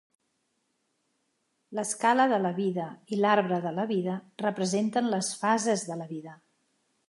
[1.79, 6.39] L'Escala de la Vida i l'Arbre de la Vida representen les fases de la vida.